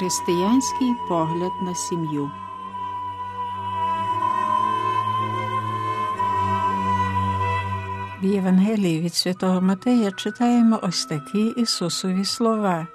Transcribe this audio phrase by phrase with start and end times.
[0.00, 2.30] Християнський погляд на сім'ю.
[8.22, 12.86] В Євангелії від Святого Матея читаємо ось такі Ісусові слова.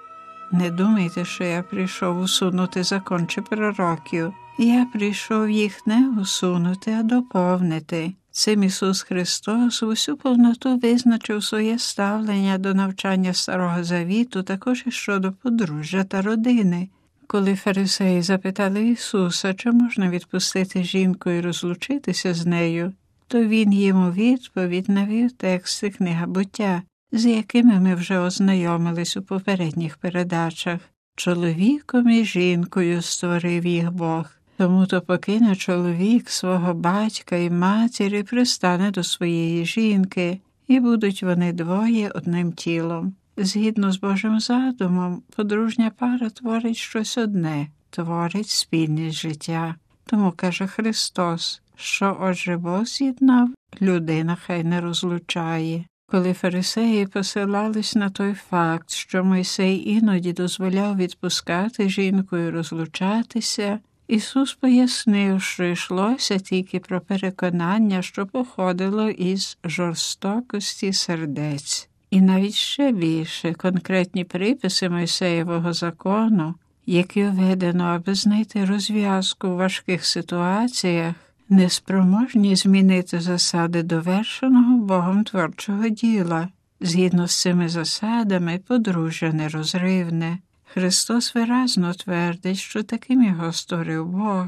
[0.51, 4.33] Не думайте, що я прийшов усунути закон чи пророків.
[4.57, 8.13] Я прийшов їх не усунути, а доповнити.
[8.31, 14.91] Цим Ісус Христос в усю повноту визначив своє ставлення до навчання Старого Завіту, також і
[14.91, 16.89] щодо подружжя та родини.
[17.27, 22.93] Коли фарисеї запитали Ісуса, чи можна відпустити жінку і розлучитися з нею,
[23.27, 29.21] то Він їм у відповідь навів тексти книга буття, з якими ми вже ознайомились у
[29.21, 30.79] попередніх передачах.
[31.15, 34.25] Чоловіком і жінкою створив їх Бог.
[34.57, 41.23] Тому то покине чоловік свого батька і матір і пристане до своєї жінки, і будуть
[41.23, 43.13] вони двоє одним тілом.
[43.37, 49.75] Згідно з Божим задумом, подружня пара творить щось одне, творить спільність життя.
[50.05, 53.49] Тому каже Христос, що отже Бог з'єднав,
[53.81, 55.85] людина хай не розлучає.
[56.07, 64.53] Коли фарисеї посилались на той факт, що Мойсей іноді дозволяв відпускати жінку і розлучатися, Ісус
[64.53, 73.53] пояснив, що йшлося тільки про переконання, що походило із жорстокості сердець, і навіть ще більше
[73.53, 81.15] конкретні приписи Мойсеєвого закону, які введено, аби знайти розв'язку в важких ситуаціях,
[81.49, 86.47] неспроможні змінити засади довершеного Богом творчого діла.
[86.81, 90.37] Згідно з цими засадами, подружжя нерозривне.
[90.73, 94.47] Христос виразно твердить, що таким його створив Бог.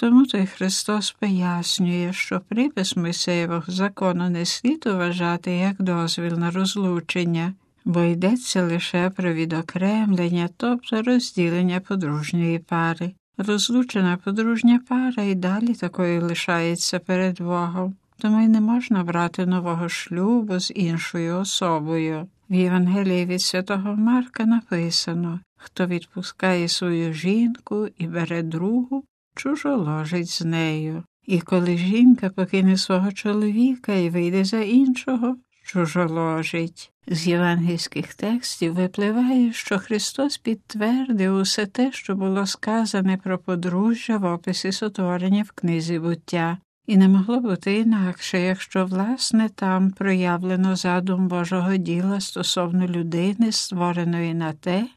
[0.00, 7.52] Тому той Христос пояснює, що припис Мойсеєвого закону не слід вважати як дозвіл на розлучення,
[7.84, 13.12] бо йдеться лише про відокремлення, тобто розділення подружньої пари.
[13.38, 19.88] Розлучена подружня пара і далі такою лишається перед Богом, тому й не можна брати нового
[19.88, 22.26] шлюбу з іншою особою.
[22.50, 29.04] В Євангелії від святого Марка написано хто відпускає свою жінку і бере другу,
[29.38, 31.02] чужоложить з нею.
[31.26, 36.90] І коли жінка покине свого чоловіка і вийде за іншого, чужоложить.
[37.06, 44.24] З євангельських текстів випливає, що Христос підтвердив усе те, що було сказане про подружжя в
[44.24, 51.28] описі сотворення в книзі буття, і не могло бути інакше, якщо, власне, там проявлено задум
[51.28, 54.88] Божого діла стосовно людини, створеної на те,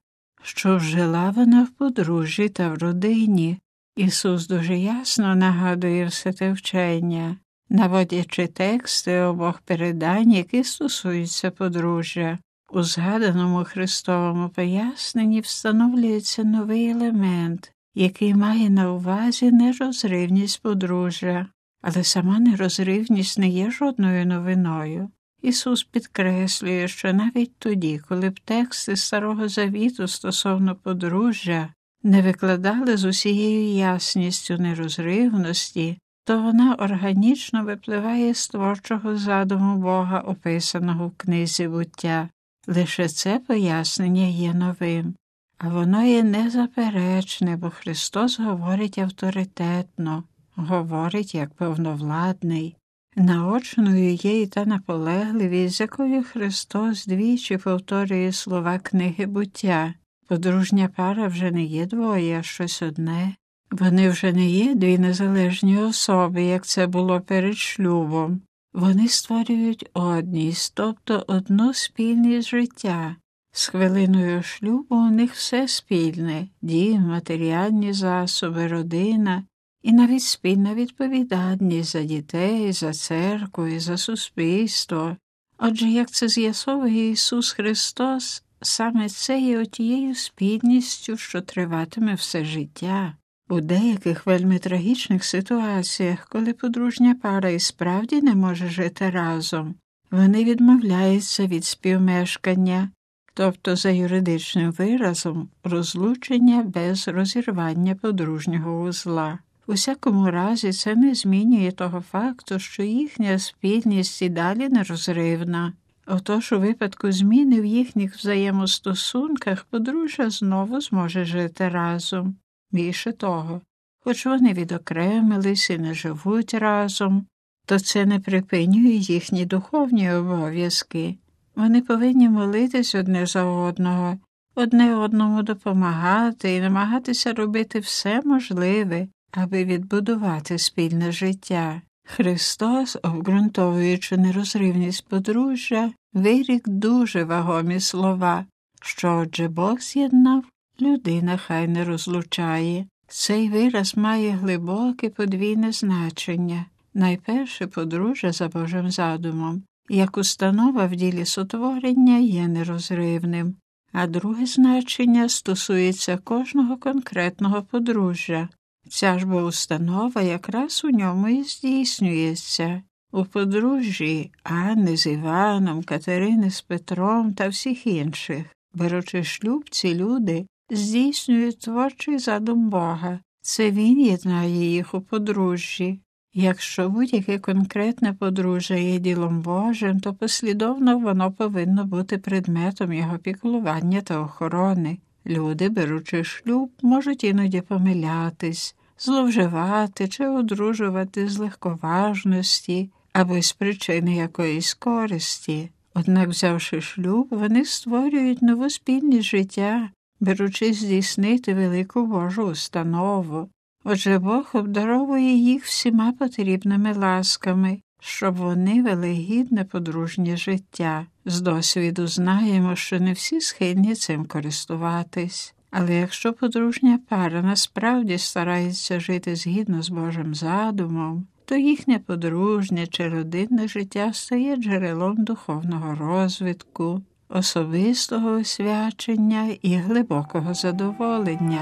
[0.43, 3.57] що жила вона в подружжі та в родині.
[3.95, 7.37] Ісус дуже ясно нагадує все те вчення,
[7.69, 12.37] наводячи тексти обох передань, які стосуються подружжя.
[12.73, 21.47] У згаданому Христовому поясненні встановлюється новий елемент, який має на увазі нерозривність подружжя,
[21.81, 25.09] але сама нерозривність не є жодною новиною.
[25.41, 31.73] Ісус підкреслює, що навіть тоді, коли б тексти Старого Завіту стосовно подружжя
[32.03, 41.07] не викладали з усією ясністю нерозривності, то вона органічно випливає з творчого задуму Бога, описаного
[41.07, 42.29] в книзі буття.
[42.67, 45.15] Лише це пояснення є новим,
[45.57, 50.23] а воно є незаперечне, бо Христос говорить авторитетно,
[50.55, 52.75] говорить як повновладний.
[53.15, 59.93] Наочною є і та наполегливість, з якою Христос двічі повторює слова книги буття.
[60.31, 63.35] Подружня пара вже не є двоє, а щось одне.
[63.71, 68.41] Вони вже не є дві незалежні особи, як це було перед шлюбом.
[68.73, 73.15] Вони створюють одність, тобто одну спільність життя.
[73.51, 79.43] З хвилиною шлюбу у них все спільне дім, матеріальні засоби, родина
[79.81, 85.17] і навіть спільна відповідальність за дітей, за церкву і за суспільство.
[85.57, 93.13] Отже, як це з'ясовує Ісус Христос, саме це є отією спільністю, що триватиме все життя.
[93.49, 99.75] У деяких вельми трагічних ситуаціях, коли подружня пара і справді не може жити разом,
[100.11, 102.89] вони відмовляються від співмешкання,
[103.33, 109.39] тобто за юридичним виразом розлучення без розірвання подружнього узла.
[109.67, 115.73] У всякому разі, це не змінює того факту, що їхня спільність і далі нерозривна.
[116.13, 122.35] Отож, у випадку зміни в їхніх взаємостосунках подружжя знову зможе жити разом.
[122.71, 123.61] Більше того,
[123.99, 127.25] хоч вони відокремились і не живуть разом,
[127.65, 131.17] то це не припинює їхні духовні обов'язки.
[131.55, 134.17] Вони повинні молитись одне за одного
[134.55, 141.81] одне одному допомагати і намагатися робити все можливе, аби відбудувати спільне життя.
[142.07, 148.45] Христос, обґрунтовуючи нерозривність подружжя, вирік дуже вагомі слова,
[148.81, 150.43] що отже Бог з'єднав,
[150.81, 152.85] людина хай не розлучає.
[153.07, 156.65] Цей вираз має глибоке подвійне значення.
[156.93, 163.55] Найперше подружжя за Божим задумом, як установа в ділі сотворення є нерозривним,
[163.91, 168.49] а друге значення стосується кожного конкретного подружжя.
[168.89, 172.81] Ця ж бо установа якраз у ньому і здійснюється.
[173.13, 180.45] У подружжі Анни з Іваном, Катерини з Петром та всіх інших, беручи шлюб, ці люди
[180.69, 183.19] здійснюють творчий задум Бога.
[183.41, 185.99] Це він єднає їх у подружжі.
[186.33, 194.01] Якщо будь-яке конкретне подружжя є ділом Божим, то послідовно воно повинно бути предметом його піклування
[194.01, 194.97] та охорони.
[195.25, 204.73] Люди, беручи шлюб, можуть іноді помилятись, зловживати чи одружувати з легковажності або з причини якоїсь
[204.73, 205.69] користі.
[205.93, 213.49] Однак, взявши шлюб, вони створюють нову спільність життя, беручи здійснити велику Божу установу.
[213.83, 221.05] Отже, Бог обдаровує їх всіма потрібними ласками, щоб вони вели гідне подружнє життя.
[221.25, 225.53] З досвіду знаємо, що не всі схильні цим користуватись.
[225.71, 233.09] Але якщо подружня пара насправді старається жити згідно з Божим задумом, то їхнє подружнє чи
[233.09, 241.61] родинне життя стає джерелом духовного розвитку, особистого освячення і глибокого задоволення.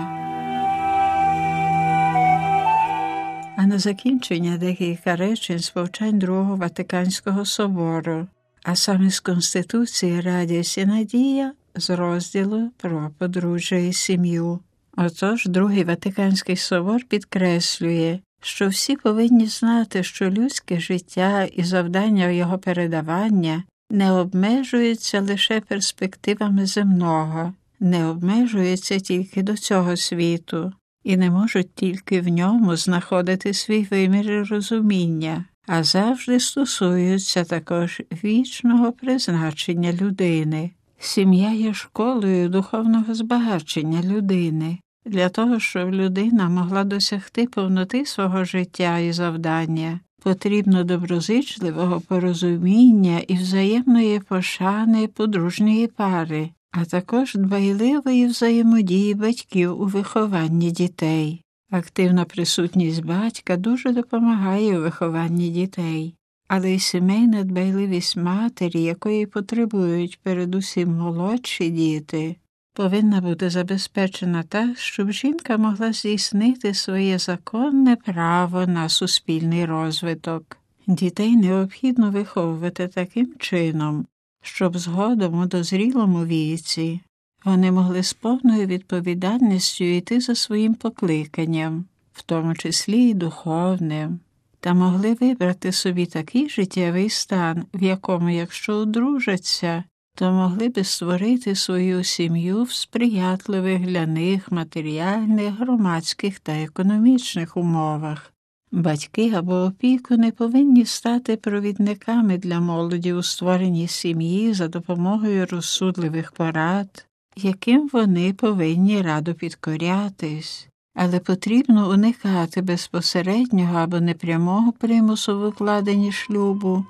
[3.57, 8.27] А на закінчення декілька речень з повчань Другого Ватиканського собору,
[8.63, 14.59] а саме з Конституції Радість і Надія з розділу про подружжя і сім'ю.
[14.97, 22.57] Отож, Другий Ватиканський собор підкреслює, що всі повинні знати, що людське життя і завдання його
[22.57, 31.75] передавання не обмежуються лише перспективами земного, не обмежуються тільки до цього світу і не можуть
[31.75, 40.71] тільки в ньому знаходити свій вимір і розуміння, а завжди стосуються також вічного призначення людини.
[40.99, 44.77] Сім'я є школою духовного збагачення людини.
[45.09, 53.33] Для того, щоб людина могла досягти повноти свого життя і завдання, потрібно доброзичливого порозуміння і
[53.33, 61.41] взаємної пошани подружньої пари, а також дбайливої взаємодії батьків у вихованні дітей.
[61.71, 66.15] Активна присутність батька дуже допомагає у вихованні дітей,
[66.47, 72.35] але й сімейна дбайливість матері, якої потребують передусім молодші діти,
[72.79, 80.57] повинна бути забезпечена так, щоб жінка могла здійснити своє законне право на суспільний розвиток.
[80.87, 84.05] Дітей необхідно виховувати таким чином,
[84.41, 87.01] щоб згодом у дозрілому віці
[87.45, 94.19] вони могли з повною відповідальністю йти за своїм покликанням, в тому числі й духовним,
[94.59, 99.83] та могли вибрати собі такий життєвий стан, в якому, якщо одружаться,
[100.19, 108.33] то могли би створити свою сім'ю в сприятливих для них матеріальних, громадських та економічних умовах.
[108.71, 117.05] Батьки або опікуни повинні стати провідниками для молоді у створенні сім'ї за допомогою розсудливих порад,
[117.35, 126.85] яким вони повинні радо підкорятись, але потрібно уникати безпосереднього або непрямого примусу в укладенні шлюбу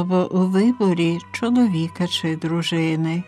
[0.00, 3.22] або у виборі чоловіка чи дружини.